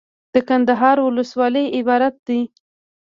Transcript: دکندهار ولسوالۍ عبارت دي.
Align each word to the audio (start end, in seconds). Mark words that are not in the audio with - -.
دکندهار 0.35 0.97
ولسوالۍ 1.03 1.65
عبارت 1.77 2.15
دي. 2.27 2.39